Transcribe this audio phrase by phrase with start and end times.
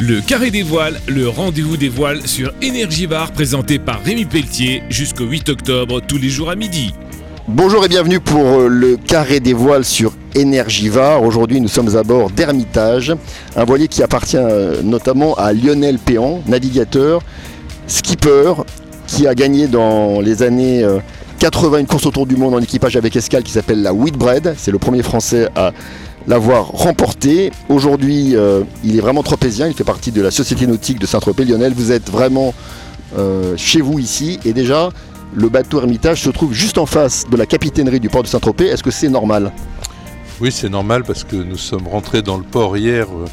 [0.00, 5.24] Le Carré des Voiles, le rendez-vous des voiles sur Énergie présenté par Rémi Pelletier jusqu'au
[5.24, 6.94] 8 octobre tous les jours à midi.
[7.48, 11.24] Bonjour et bienvenue pour euh, le Carré des Voiles sur Énergivar.
[11.24, 13.12] Aujourd'hui, nous sommes à bord d'Hermitage,
[13.56, 17.20] un voilier qui appartient euh, notamment à Lionel Péan, navigateur,
[17.88, 18.52] skipper,
[19.08, 20.86] qui a gagné dans les années
[21.40, 24.54] 80 euh, une course autour du monde en équipage avec escale qui s'appelle la Whitbread.
[24.58, 25.72] C'est le premier français à
[26.28, 27.50] l'avoir remporté.
[27.68, 28.36] Aujourd'hui,
[28.84, 31.44] il est vraiment tropézien, il fait partie de la Société nautique de Saint-Tropez.
[31.44, 32.54] Lionel, vous êtes vraiment
[33.56, 34.90] chez vous ici et déjà
[35.34, 38.66] le bateau Hermitage se trouve juste en face de la capitainerie du port de Saint-Tropez.
[38.66, 39.52] Est-ce que c'est normal?
[40.40, 43.26] Oui, c'est normal parce que nous sommes rentrés dans le port hier euh,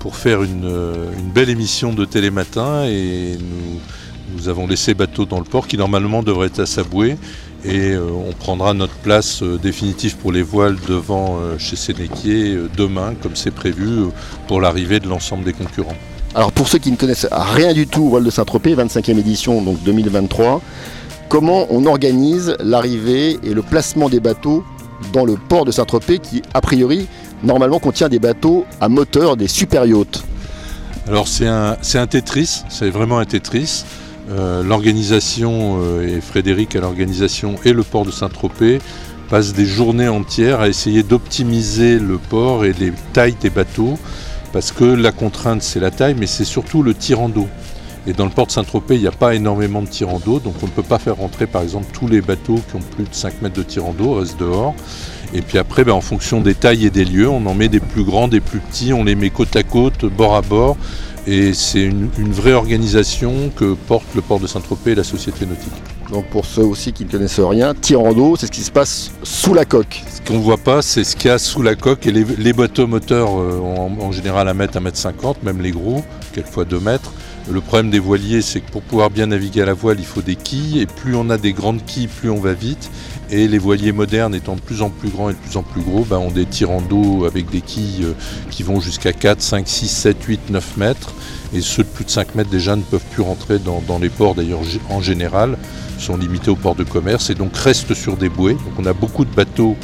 [0.00, 3.80] pour faire une, euh, belle émission de Télématin et nous,
[4.46, 7.16] avons laissé bateau dans le port qui normalement devrait être à Saboué
[7.64, 13.34] et euh, on prendra notre place définitive pour les voiles devant chez Sénéquier demain comme
[13.36, 14.04] c'est prévu
[14.46, 15.96] pour l'arrivée de l'ensemble des concurrents.
[16.34, 19.62] Alors pour ceux qui ne connaissent rien du tout au voile de Saint-Tropez, 25e édition
[19.62, 20.60] donc 2023,
[21.28, 24.62] comment on organise l'arrivée et le placement des bateaux
[25.12, 27.06] dans le port de Saint-Tropez qui, a priori,
[27.42, 30.22] normalement contient des bateaux à moteur, des super yachts
[31.06, 33.84] Alors c'est un, un, Tetris, c'est vraiment un Tetris.
[34.30, 38.78] Euh, l'organisation, euh, et Frédéric à l'organisation et le port de Saint-Tropez
[39.30, 43.98] passent des journées entières à essayer d'optimiser le port et les tailles des bateaux,
[44.52, 47.48] parce que la contrainte c'est la taille, mais c'est surtout le tirant d'eau.
[48.06, 50.54] Et dans le port de Saint-Tropez, il n'y a pas énormément de tirants d'eau, donc
[50.62, 53.14] on ne peut pas faire rentrer par exemple tous les bateaux qui ont plus de
[53.14, 54.74] 5 mètres de tirant d'eau, restent dehors.
[55.34, 57.80] Et puis après, ben, en fonction des tailles et des lieux, on en met des
[57.80, 60.76] plus grands, des plus petits, on les met côte à côte, bord à bord.
[61.30, 65.74] Et c'est une, vraie organisation que porte le port de Saint-Tropez et la Société nautique.
[66.10, 69.10] Donc pour ceux aussi qui ne connaissent rien, tirant d'eau, c'est ce qui se passe
[69.24, 70.02] sous la coque.
[70.10, 72.06] Ce qu'on ne voit pas, c'est ce qu'il y a sous la coque.
[72.06, 75.70] Et les, bateaux moteurs euh, ont en, général 1 mètre, 1 mètre 50, même les
[75.70, 77.12] gros, quelquefois 2 mètres.
[77.50, 80.22] Le problème des voiliers, c'est que pour pouvoir bien naviguer à la voile, il faut
[80.22, 80.80] des quilles.
[80.80, 82.90] Et plus on a des grandes quilles, plus on va vite.
[83.30, 85.82] Et les voiliers modernes étant de plus en plus grands et de plus en plus
[85.82, 88.12] gros, ben, ont des tirants d'eau avec des quilles euh,
[88.50, 91.14] qui vont jusqu'à 4, 5, 6, 7, 8, 9 mètres.
[91.52, 94.34] Et ceux de plus de 5 mètres déjà ne peuvent plus rentrer dans, les ports
[94.34, 94.60] d'ailleurs
[94.90, 95.56] en général,
[95.98, 98.52] sont limités aux ports de commerce et donc restent sur des bouées.
[98.52, 99.76] Donc on a beaucoup de bateaux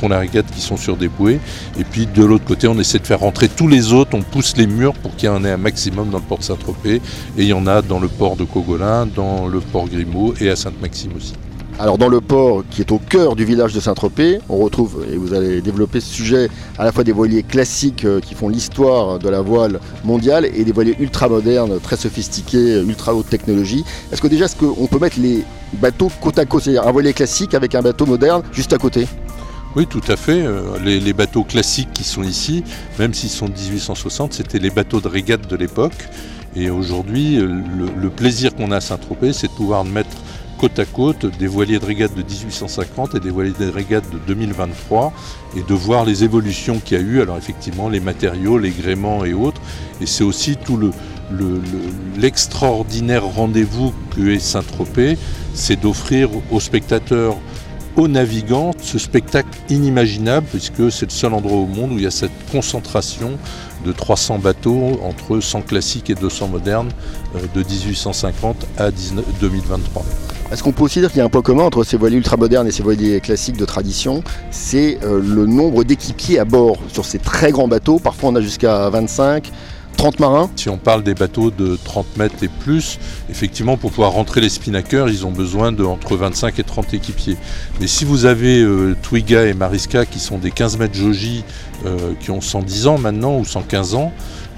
[0.00, 1.40] font la régate qui sont sur des bouées.
[1.78, 4.56] Et puis de l'autre côté, on essaie de faire rentrer tous les autres, on pousse
[4.56, 6.96] les murs pour qu'il y en ait un maximum dans le port de Saint-Tropez.
[6.96, 10.50] Et il y en a dans le port de Cogolin, dans le port Grimaud et
[10.50, 11.34] à Sainte-Maxime aussi.
[11.78, 15.16] Alors dans le port qui est au cœur du village de Saint-Tropez, on retrouve, et
[15.16, 16.48] vous allez développer ce sujet,
[16.78, 20.64] à la fois des voiliers classiques euh, qui font l'histoire de la voile mondiale et
[20.64, 23.84] des voiliers ultra modernes, très sophistiqués, ultra haute technologie.
[24.12, 25.44] Est-ce que déjà, est-ce qu'on peut mettre les
[25.74, 29.06] bateaux côte à côte, c'est-à-dire un voilier classique avec un bateau moderne juste à côté?
[29.76, 30.42] Oui, tout à fait.
[30.42, 32.64] Euh, les, bateaux classiques qui sont ici,
[32.98, 36.08] même s'ils sont de 1860, c'était les bateaux de régate de l'époque.
[36.56, 37.62] Et aujourd'hui, euh,
[37.96, 40.16] le, plaisir qu'on a à Saint-Tropez, c'est de pouvoir mettre
[40.60, 44.18] côte à côte des voiliers de régate de 1850 et des voiliers de régate de
[44.26, 45.10] 2023
[45.56, 47.22] et de voir les évolutions qu'il y a eu.
[47.22, 49.62] Alors effectivement, les matériaux, les gréements et autres.
[50.02, 50.92] Et c'est aussi tout le,
[52.18, 55.16] l'extraordinaire rendez-vous que est Saint-Tropez,
[55.54, 57.36] c'est d'offrir aux spectateurs
[57.96, 62.06] aux navigants ce spectacle inimaginable puisque c'est le seul endroit au monde où il y
[62.06, 63.38] a cette concentration
[63.84, 66.90] de 300 bateaux entre 100 classiques et 200 modernes
[67.34, 70.04] euh, de 1850 à 2023.
[70.52, 72.66] Est-ce qu'on peut aussi dire qu'il y a un point commun entre ces voiliers ultramodernes
[72.66, 74.24] et ces voiliers classiques de tradition?
[74.50, 78.00] C'est euh, le nombre d'équipiers à bord sur ces très grands bateaux.
[78.00, 79.48] Parfois on a jusqu'à 25,
[79.96, 82.98] 30 marins Si on parle des bateaux de 30 mètres et plus,
[83.30, 87.36] effectivement, pour pouvoir rentrer les spinnackers, ils ont besoin de entre 25 et 30 équipiers.
[87.80, 91.44] Mais si vous avez euh, Twiga et Mariska qui sont des 15 mètres Joji,
[91.86, 94.12] euh, qui ont 110 ans maintenant ou 115 ans,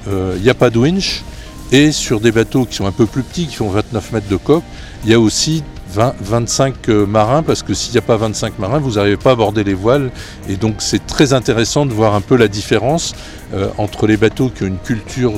[0.08, 1.22] il n'y a pas de winch.
[1.70, 4.36] Et sur des bateaux qui sont un peu plus petits, qui font 29 mètres de
[4.36, 4.64] coque,
[5.04, 8.78] il y a aussi 25 euh, marins, parce que s'il n'y a pas 25 marins,
[8.78, 10.10] vous n'arrivez pas à aborder les voiles.
[10.48, 13.14] Et donc c'est très intéressant de voir un peu la différence
[13.54, 15.34] euh, entre les bateaux qui ont une culture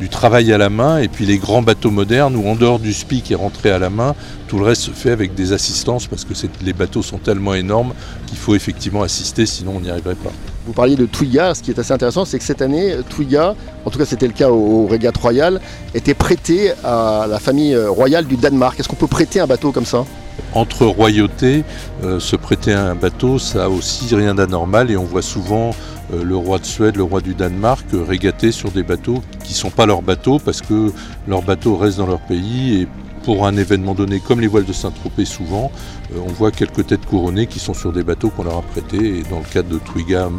[0.00, 2.92] du travail à la main et puis les grands bateaux modernes où en dehors du
[2.92, 4.14] SPI qui est rentré à la main,
[4.46, 7.94] tout le reste se fait avec des assistances parce que les bateaux sont tellement énormes
[8.26, 10.32] qu'il faut effectivement assister, sinon on n'y arriverait pas.
[10.68, 13.54] Vous parliez de Twiga, ce qui est assez intéressant, c'est que cette année, Twiga,
[13.86, 15.62] en tout cas c'était le cas au, Régate Royal,
[15.94, 18.78] était prêté à la famille royale du Danemark.
[18.78, 20.04] Est-ce qu'on peut prêter un bateau comme ça?
[20.52, 21.64] Entre royautés,
[22.04, 25.70] euh, se prêter un bateau, ça a aussi rien d'anormal et on voit souvent
[26.12, 29.54] euh, le roi de Suède, le roi du Danemark euh, régater sur des bateaux qui
[29.54, 30.92] ne sont pas leurs bateaux parce que
[31.26, 32.86] leurs bateaux restent dans leur pays
[33.18, 35.70] pour un événement donné, comme les voiles de Saint-Tropez souvent,
[36.16, 39.22] on voit quelques têtes couronnées qui sont sur des bateaux qu'on leur a prêtés et
[39.30, 40.30] dans le cadre de Twiga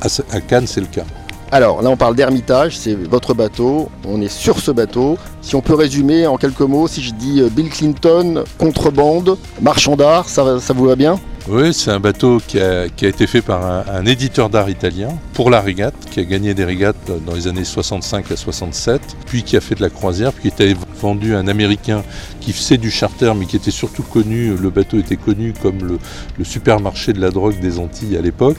[0.00, 1.04] à Cannes c'est le cas.
[1.52, 5.18] Alors là, on parle d'Hermitage, c'est votre bateau, on est sur ce bateau.
[5.42, 9.94] Si on peut résumer en quelques mots, si je dis euh, Bill Clinton, contrebande, marchand
[9.94, 10.42] d'art, ça
[10.74, 11.20] vous va bien?
[11.48, 15.60] Oui, c'est un bateau qui a, été fait par un, éditeur d'art italien pour la
[15.60, 19.60] régate, qui a gagné des régates dans les années 65 à 67, puis qui a
[19.60, 22.04] fait de la croisière, puis qui été vendu à un Américain
[22.40, 25.98] qui faisait du charter, mais qui était surtout connu, le bateau était connu comme le,
[26.38, 28.58] le supermarché de la drogue des Antilles à l'époque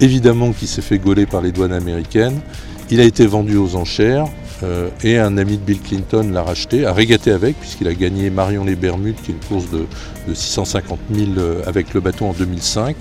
[0.00, 2.40] évidemment qui s'est fait gauler par les douanes américaines.
[2.90, 4.26] Il a été vendu aux enchères
[4.62, 8.30] euh, et un ami de Bill Clinton l'a racheté, a régaté avec, puisqu'il a gagné
[8.30, 9.86] Marion les Bermudes, qui est une course de,
[10.32, 12.96] 650 000 euh, avec le bateau en 2005.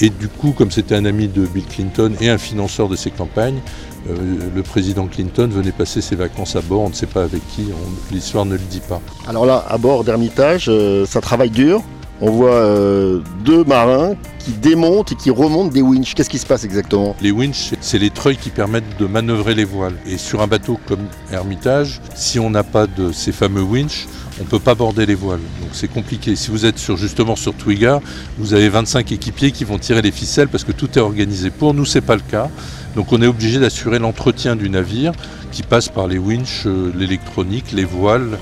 [0.00, 3.10] Et du coup, comme c'était un ami de Bill Clinton et un financeur de ses
[3.10, 3.60] campagnes,
[4.08, 4.14] euh,
[4.54, 7.66] le président Clinton venait passer ses vacances à bord, on ne sait pas avec qui,
[8.10, 9.00] l'histoire ne le dit pas.
[9.28, 10.70] Alors là, à bord d'Hermitage,
[11.06, 11.82] ça travaille dur,
[12.20, 16.14] on voit euh, deux marins qui démontent et qui remontent des winches.
[16.14, 17.16] Qu'est-ce qui se passe exactement?
[17.20, 19.96] Les winches, c'est les treuils qui permettent de manœuvrer les voiles.
[20.06, 24.06] Et sur un bateau comme Hermitage, si on n'a pas de ces fameux winches,
[24.40, 25.40] on ne peut pas border les voiles.
[25.60, 26.36] Donc c'est compliqué.
[26.36, 28.00] Si vous êtes justement sur Twiga,
[28.38, 31.50] vous avez 25 équipiers qui vont tirer les ficelles parce que tout est organisé.
[31.50, 32.48] Pour nous, ce n'est pas le cas.
[32.96, 35.12] Donc on est obligé d'assurer l'entretien du navire
[35.52, 38.38] qui passe par les winches, euh, l'électronique, les voiles,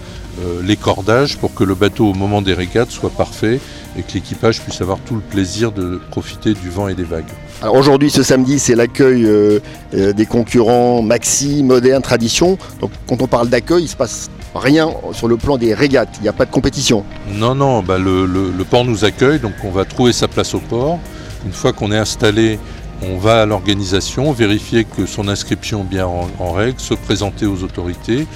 [0.63, 3.61] les cordages pour que le bateau au moment des régates soit parfait
[3.97, 7.31] et que l'équipage puisse avoir tout le plaisir de profiter du vent et des vagues.
[7.61, 9.61] Alors aujourd'hui, ce samedi, c'est l'accueil euh,
[9.95, 12.59] euh, des concurrents Maxi, Moderne, Tradition.
[12.81, 16.11] Donc quand on parle d'accueil, il se passe rien sur le plan des régates.
[16.19, 17.05] Il n'y a pas de compétition.
[17.35, 17.83] Non, non.
[17.83, 20.99] Bah, le, port nous accueille, donc on va trouver sa place au port.
[21.45, 22.59] Une fois qu'on est installé,
[23.03, 27.63] on va à l'organisation, vérifier que son inscription est bien en, règle, se présenter aux
[27.65, 28.27] autorités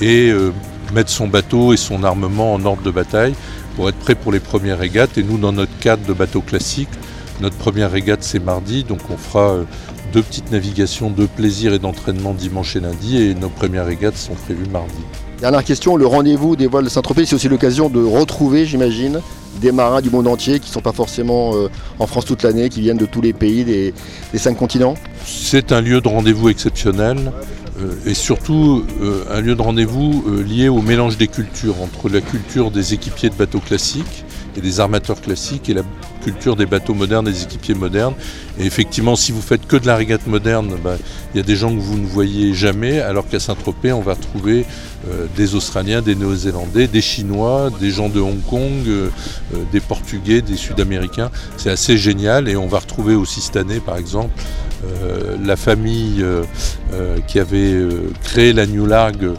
[0.00, 0.32] et
[0.92, 3.34] mettre son bateau et son armement en ordre de bataille
[3.76, 5.18] pour être prêt pour les premières régates.
[5.18, 6.88] Et nous, dans notre cadre de bateau classique,
[7.40, 9.64] notre première régate c'est mardi, donc on fera euh,
[10.12, 14.34] deux petites navigations de plaisir et d'entraînement dimanche et lundi, et nos premières régates sont
[14.34, 14.94] prévues mardi.
[15.40, 19.20] Dernière question, le rendez-vous des voiles de Saint-Tropez, c'est aussi l'occasion de retrouver, j'imagine,
[19.60, 22.68] des marins du monde entier qui ne sont pas forcément euh, en France toute l'année,
[22.68, 23.92] qui viennent de tous les pays des
[24.38, 24.94] cinq continents?
[25.26, 27.32] C'est un lieu de rendez-vous exceptionnel.
[27.84, 32.08] Euh, et surtout euh, un lieu de rendez-vous euh, lié au mélange des cultures, entre
[32.08, 34.24] la culture des équipiers de bateaux classiques
[34.56, 35.82] et des armateurs classiques et la
[36.22, 38.14] culture des bateaux modernes, des équipiers modernes.
[38.58, 40.96] Et effectivement, si vous faites que de la régate moderne, bah,
[41.34, 44.14] il y a des gens que vous ne voyez jamais, alors qu'à Saint-Tropez, on va
[44.14, 44.64] trouver
[45.36, 48.88] des Australiens, des Néo-Zélandais, des Chinois, des gens de Hong Kong,
[49.72, 51.30] des Portugais, des Sud-Américains.
[51.56, 54.30] C'est assez génial et on va retrouver aussi cette année, par exemple,
[55.02, 56.42] euh, la famille euh,
[56.92, 57.74] euh, qui avait
[58.22, 59.30] créé la New Largue,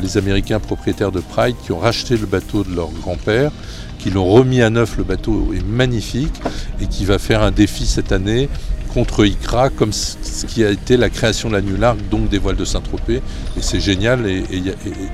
[0.00, 3.50] les Américains propriétaires de Pride, qui ont racheté le bateau de leur grand-père,
[3.98, 6.34] qui l'ont remis à neuf, le bateau est magnifique,
[6.80, 8.48] et qui va faire un défi cette année
[8.92, 12.56] contre ICRA, comme ce qui a été la création de la Largue, donc des voiles
[12.56, 13.16] de Saint-Tropez.
[13.56, 14.44] Et c'est génial et,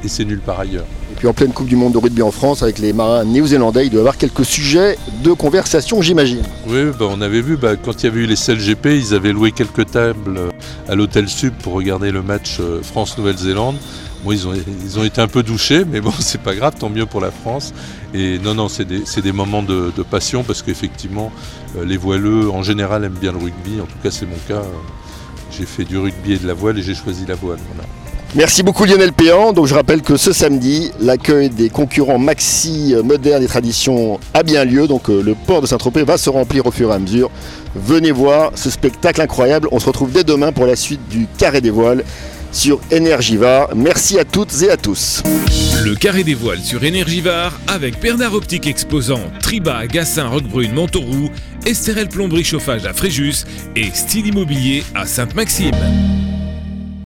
[0.07, 0.87] c'est nul par ailleurs.
[1.13, 3.87] Et puis en pleine Coupe du Monde de rugby en France, avec les marins néo-zélandais,
[3.87, 6.43] il doit y avoir quelques sujets de conversation, j'imagine.
[6.67, 9.33] Oui, bah, on avait vu, bah, quand il y avait eu les CLGP, ils avaient
[9.33, 10.41] loué quelques tables
[10.89, 13.77] à l'hôtel Sub pour regarder le match euh, France-Nouvelle-Zélande.
[14.25, 17.21] Bon, ils ont, été un peu douchés, mais bon, c'est pas grave, tant mieux pour
[17.21, 17.73] la France.
[18.15, 21.31] Et non, non, c'est des, des, moments de, passion parce qu'effectivement,
[21.77, 23.81] euh, les voileux en général aiment bien le rugby.
[23.81, 24.63] En tout cas, c'est mon cas.
[25.57, 27.59] J'ai fait du rugby et de la voile et j'ai choisi la voile.
[28.35, 29.53] Merci beaucoup Lionel Péan.
[29.53, 34.43] Donc je rappelle que ce samedi, l'accueil des concurrents Maxi euh, modernes et traditions a
[34.43, 34.87] bien lieu.
[34.87, 37.31] Donc euh, le port de Saint-Tropez va se remplir au fur et à mesure.
[37.75, 39.69] Venez voir ce spectacle incroyable.
[39.73, 42.05] On se retrouve dès demain pour la suite du Carré des Voiles
[42.59, 43.69] sur Energivar.
[43.77, 45.23] Merci à toutes et à tous.
[45.85, 51.31] Le carré des voiles sur Energivar avec Bernard Optique Exposant, Triba, Gassin, Roquebrune, Montauroux,
[51.67, 53.45] Estérel Plomberie Chauffage à Fréjus
[53.77, 56.18] et Style Immobilier à Sainte-Maxime.